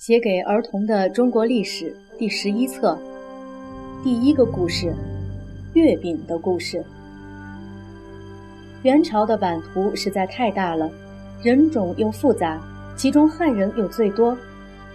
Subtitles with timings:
[0.00, 2.98] 写给儿童的中国历史第十一册，
[4.02, 4.94] 第一个故事：
[5.74, 6.82] 月饼的故事。
[8.82, 10.90] 元朝的版图实在太大了，
[11.42, 12.58] 人种又复杂，
[12.96, 14.34] 其中汉人又最多，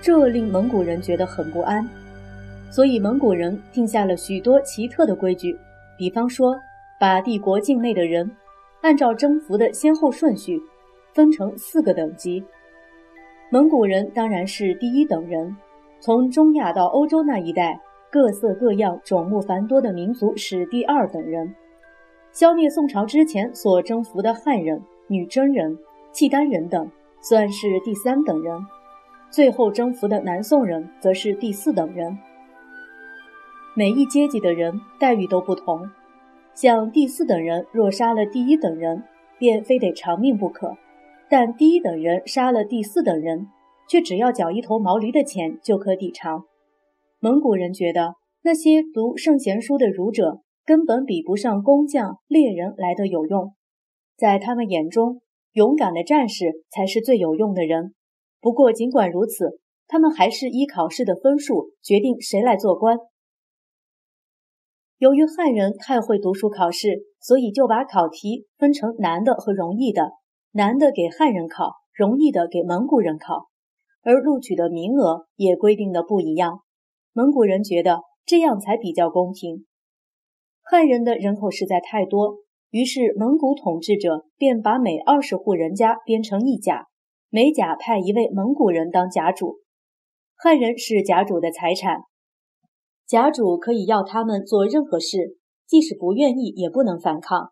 [0.01, 1.87] 这令蒙古人觉得很不安。
[2.71, 5.55] 所以蒙古人定下了许多奇特的规矩，
[5.99, 6.59] 比方说，
[6.99, 8.27] 把帝国境内的人
[8.81, 10.59] 按照征服的先后顺序
[11.13, 12.43] 分成四个等级。
[13.55, 15.55] 蒙古人当然是第一等人，
[16.01, 17.79] 从中亚到欧洲那一带，
[18.11, 21.55] 各色各样、种目繁多的民族是第二等人。
[22.33, 25.79] 消灭宋朝之前所征服的汉人、女真人、
[26.11, 28.59] 契丹人等，算是第三等人。
[29.29, 32.19] 最后征服的南宋人，则是第四等人。
[33.73, 35.89] 每一阶级的人待遇都不同，
[36.53, 39.01] 像第四等人若杀了第一等人，
[39.37, 40.71] 便非得偿命不可；
[41.29, 43.47] 但第一等人杀了第四等人，
[43.89, 46.45] 却只要缴一头毛驴的钱就可抵偿。
[47.19, 53.53] 蒙古人觉得那些读圣贤书的儒者根本比不上工匠猎人来得有用，
[54.17, 55.21] 在他们眼中，
[55.53, 57.95] 勇敢的战士才是最有用的人。
[58.41, 62.97] 不过，尽管如此，他们还是依考试的分数决定谁来做官。
[64.97, 70.11] 由于汉人太会读书考试，所以就把考题分成难的和容易的，
[70.57, 73.49] 难的给汉人考，容易的给蒙古人考，
[74.03, 76.61] 而录取的名额也规定的不一样。
[77.11, 79.65] 蒙古人觉得这样才比较公平。
[80.61, 82.37] 汉人的人口实在太多，
[82.69, 86.87] 于是蒙古统治者便把每二十户人家编成一甲，
[87.29, 89.57] 每甲派一位蒙古人当甲主，
[90.37, 92.03] 汉人是甲主的财产。
[93.05, 95.37] 甲主可以要他们做任何事，
[95.67, 97.49] 即使不愿意也不能反抗。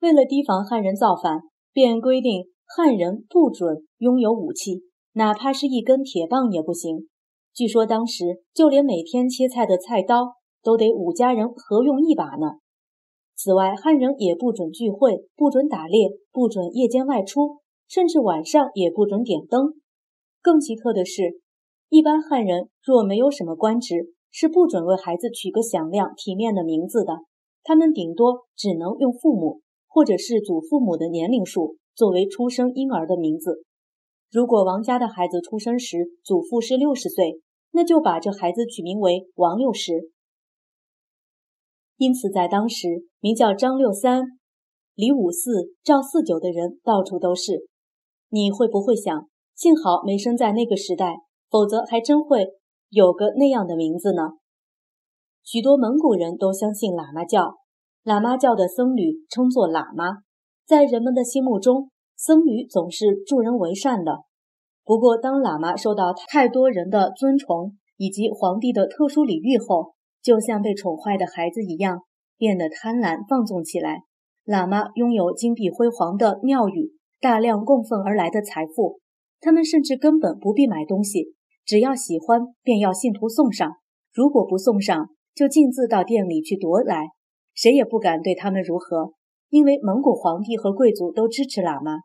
[0.00, 4.82] 为了提防汉人造反，便规定汉人不准拥有武器，
[5.12, 7.08] 哪怕是一根铁棒也不行。
[7.54, 12.58] 据说当时就连每天切菜的菜刀都得五家人合用一把呢。
[13.34, 17.58] 此外，汉人也不准聚会，不准打猎，不准夜间外出，
[17.88, 19.74] 甚至晚上也不准点灯。
[20.42, 21.40] 更奇特的是，
[21.88, 27.14] 一般汉人若没有什么官职，是不准为孩子取个响亮体面的名字的，
[27.62, 33.64] 他们顶多只能用父母或者是祖父母的年龄数作为出生婴儿的名字。
[34.30, 37.40] 如果王家的孩子出生时祖父是六十岁，
[37.72, 40.10] 那就把这孩子取名为王六十。
[41.96, 44.22] 因此，在当时，名叫张六三、
[44.94, 47.66] 李五四、赵四九的人到处都是。
[48.30, 51.16] 你会不会想，幸好没生在那个时代，
[51.50, 52.46] 否则还真会。
[52.88, 54.22] 有个那样的名字呢。
[55.44, 57.56] 许多蒙古人都相信喇嘛教，
[58.02, 60.22] 喇嘛教的僧侣称作喇嘛。
[60.66, 64.20] 在人们的心目中，僧侣总是助人为善的。
[64.84, 72.00] 不过，当喇嘛受到太多人的尊崇以及皇帝的特殊礼遇后，就像被宠坏的孩子一样，
[72.38, 74.04] 变得贪婪放纵起来。
[74.46, 79.00] 喇嘛拥有金碧辉煌的庙宇，大量供奉而来的财富，
[79.40, 81.34] 他们甚至根本不必买东西。
[81.66, 83.68] 只要喜欢，便要信徒送上；
[84.12, 87.10] 如果不送上，就径自到店里去夺来。
[87.54, 89.14] 谁也不敢对他们如何，
[89.48, 92.00] 因为蒙古皇帝和贵族都支持喇嘛。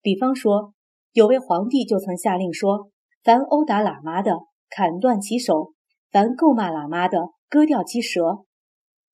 [0.00, 0.72] 比方说，
[1.12, 2.90] 有位皇帝就曾下令说：
[3.22, 4.38] 凡殴打喇嘛的，
[4.70, 5.72] 砍断其手；
[6.10, 8.44] 凡咒骂喇嘛的，割掉其舌。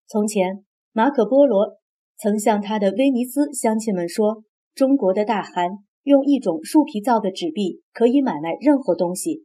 [0.07, 1.79] 从前，马可·波罗
[2.19, 4.43] 曾向他的威尼斯乡亲们说：
[4.75, 5.71] 中国的大汗
[6.03, 9.45] 用一种树皮造的纸币，可以买卖任何东西。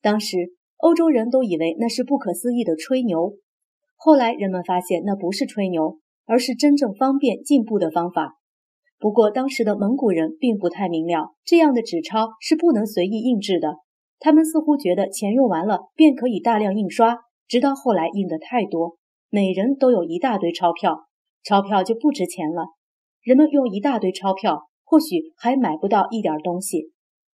[0.00, 3.34] 当时欧洲人都以为那是不可思议的吹牛，
[3.96, 8.36] 后来人们发现那不是吹牛，而是真正方便进步的方法。
[8.98, 13.76] 不过当时的蒙古人并不太明了，这样的纸钞是不能随意印制的。
[14.18, 17.18] 他们似乎觉得钱用完了便可以大量印刷，
[17.48, 18.96] 直到后来印的太多，
[19.28, 21.06] 每人都有一大堆钞票，
[21.42, 22.68] 钞票就不值钱了。
[23.22, 26.92] 人们用一大堆钞票，或许还买不到一点东西。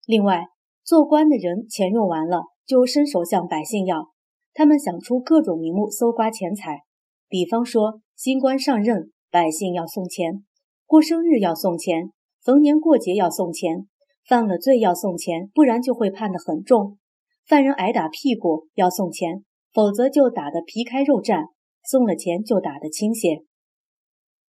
[0.06, 0.46] 另外，
[0.84, 2.44] 做官的人钱用完了。
[2.68, 4.10] 就伸手向百姓要，
[4.58, 6.82] 他们想出各种名目搜刮钱财，
[7.30, 10.42] 比方说新官上任，百姓要送钱；
[10.88, 12.08] 过生日要送钱；
[12.42, 13.86] 逢年过节要送钱；
[14.28, 16.98] 犯了罪要送钱，不然就会判得很重；
[17.46, 21.52] 犯人挨打屁股要送钱，否则就打得皮开肉绽；
[21.84, 23.44] 送了钱就打得轻些。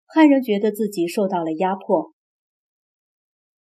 [0.06, 2.14] 汉人觉得自己受到了压迫，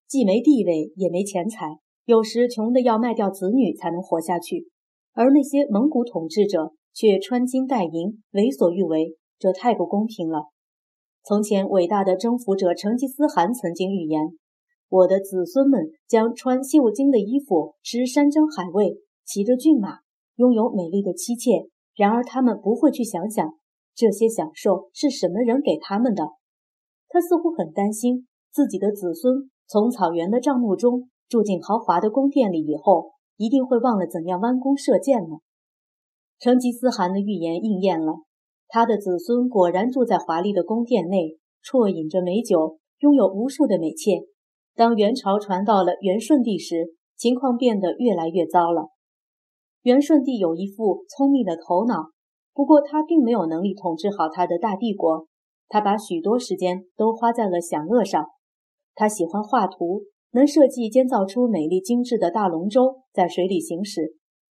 [0.07, 1.79] 既没地位，也没钱财。
[2.05, 4.69] 有时穷的要卖掉子女才能活下去，
[5.17, 10.43] 而那些蒙古统治者却穿金戴银，为所欲为，这太不公平了。
[11.23, 14.37] 从前，伟大的征服者成吉思汗曾经预言
[14.89, 20.01] ：“我的子孙们将穿绣金的衣服，吃山珍海味，骑着骏马，
[20.35, 21.65] 拥有美丽的妻妾。
[21.95, 23.55] 然而他们不会去想想
[23.95, 26.27] 这些享受是什么人给他们的。
[27.09, 35.37] 他似乎很担心自己的子孙从草原的帐幕中住进豪华的宫殿里以后，一定会忘了怎样弯弓射箭呢？
[36.39, 38.23] 成吉思汗的预言应验了，
[38.67, 44.21] 他的子孙果然住在华丽的宫殿内，啜饮着美酒，拥有无数的美妾。
[44.75, 48.89] 当元朝传到了元顺帝时，情况变得越来越糟了。
[49.81, 52.11] 元顺帝有一副聪明的头脑，
[52.53, 55.27] 不过他并没有能力统治好他的大帝国。
[55.69, 58.27] 他把许多时间都花在了享乐上。
[58.95, 64.15] 他喜欢画图，能设计建造出美丽精致的大龙舟，在水里行驶。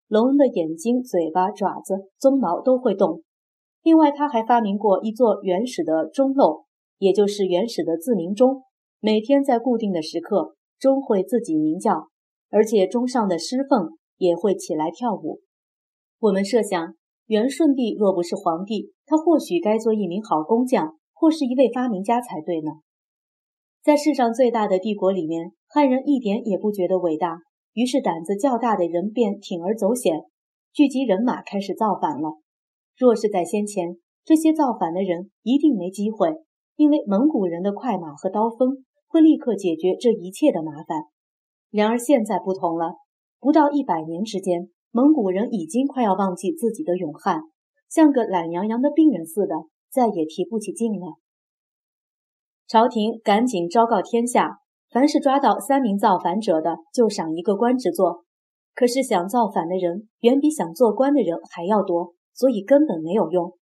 [0.09, 3.23] 龙的眼睛、嘴巴、爪子、鬃毛都会动。
[3.83, 6.65] 另外，他还发明过一座原始的钟漏，
[6.99, 8.63] 也就是原始的自鸣钟。
[9.01, 12.09] 每天在固定的时刻，钟会自己鸣叫，
[12.51, 15.41] 而且钟上的狮凤也会起来跳舞。
[16.21, 16.95] 我们设想，
[17.27, 22.73] 元顺帝若不是皇帝，他或许该做一名好工匠，或是一位发明家才对呢。
[23.83, 27.39] 在世上最大的帝国里面，汉人一点也不觉得伟大，
[27.75, 30.25] 于是胆子较大的人便铤而走险，
[30.73, 32.39] 聚集人马开始造反了。
[32.97, 36.35] 若是在先前，这些造反的人一定没机会，
[36.77, 38.85] 因为蒙古人的快马和刀锋。
[39.11, 41.05] 会立刻解决这一切的麻烦。
[41.71, 42.97] 然而现在不同了，
[43.41, 47.41] 不到一百年之间，蒙古人已经快要忘记自己的勇悍，
[47.89, 49.55] 像个懒洋洋的病人似的，
[49.91, 51.17] 再也提不起劲了。
[52.69, 54.59] 朝廷赶紧昭告天下，
[54.91, 58.27] 凡是抓到三名造反者的，就赏一个官职做。
[58.75, 63.55] 可是想造反的人远比想做官的人还要多，所以根本没有用。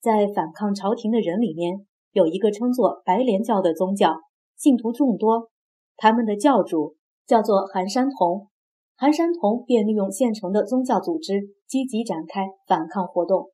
[0.00, 4.16] 在反抗朝廷的人里面，有一个称作白莲教的宗教。
[4.56, 5.50] 信徒众多，
[5.98, 6.96] 他们的教主
[7.26, 8.48] 叫做韩山童，
[8.96, 13.50] 韩山童便利用现成的宗教组织，积极展开反抗活动。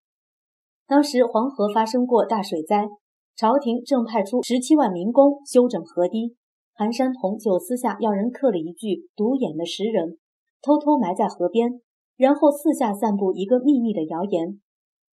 [0.86, 2.86] 当时黄河发生过大水灾，
[3.36, 6.36] 朝廷正派出十七万民工修整河堤，
[6.72, 10.18] 韩山童就私下要人刻了一句独眼的石人，
[10.62, 11.80] 偷偷埋在河边，
[12.16, 14.60] 然后四下散布一个秘密的谣言：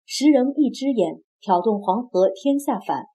[0.03, 3.05] 石人一只眼，挑动黄河天下反。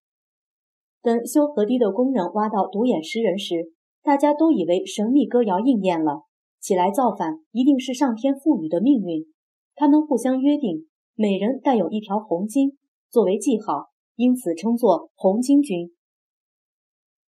[1.02, 3.72] 等修河堤的工人挖到独眼石人时，
[4.04, 6.22] 大家都以为神秘歌谣应验了，
[6.60, 9.26] 起来造反一定是上天赋予的命运。
[9.74, 12.76] 他们互相约定，每人带有一条红巾
[13.10, 15.90] 作为记号，因此称作红巾军。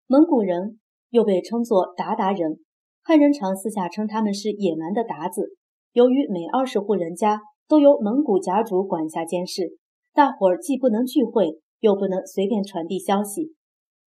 [0.06, 0.79] 蒙古人
[1.09, 2.59] 又被称作鞑靼人，
[3.03, 5.56] 汉人常私下称他们是野蛮的鞑子。
[5.94, 9.77] 由于每二十户人家都由蒙古甲主管辖监视，
[10.13, 13.53] 大伙儿既不能聚会，又不能随便传递消息。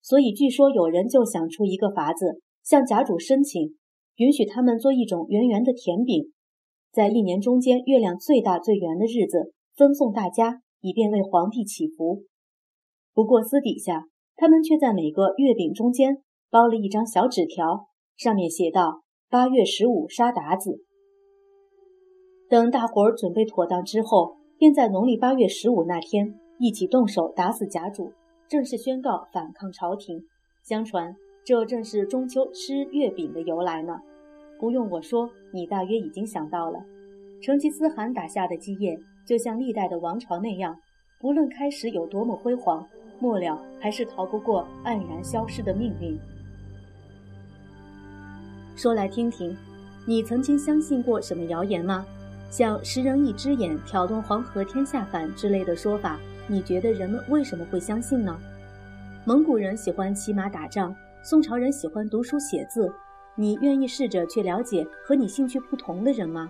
[0.02, 3.76] 所以，据说有人就想出一个法子，向甲主申请，
[4.16, 6.32] 允许他们做一种圆圆的甜饼，
[6.94, 12.24] 在一年中间月亮最大最圆的日子分送大家，以便为皇帝祈福。
[13.14, 17.88] 不过私底下，他们却在每个月饼中间包了一张小纸条，
[18.18, 20.84] 上面写道：“八月十五杀鞑子。”
[22.50, 28.12] 等大伙儿准备妥当之后，便在农历八月十五那天一起动手打死甲主。
[28.48, 30.20] 正式宣告反抗朝廷。
[30.64, 34.00] 相传，这正是中秋吃月饼的由来呢。
[34.60, 36.80] 不用我说，你大约已经想到了。
[37.42, 40.76] 成吉思汗打下的基业，就像历代的王朝那样，
[41.22, 42.86] 不论开始有多么辉煌，
[43.20, 46.20] 末了还是逃不过黯然消失的命运。
[48.76, 49.56] 说来听听，
[50.06, 52.06] 你曾经相信过什么谣言吗？
[52.50, 56.20] 像“十人一只眼，挑动黄河天下反”之类的说法。
[56.48, 58.36] 你觉得人们为什么会相信呢？
[59.26, 62.92] 蒙古人喜欢骑马打仗，宋朝人喜欢读书写字。
[63.36, 66.50] 你愿意试着去了解和你兴趣不同的人吗？